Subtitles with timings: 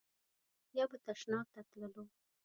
[0.77, 2.03] یا به تشناب ته تللو.